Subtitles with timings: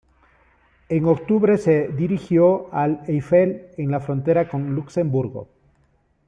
[0.89, 5.47] En octubre se dirigió al Eifel, en la frontera con Luxemburgo.